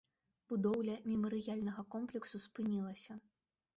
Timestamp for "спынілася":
2.47-3.13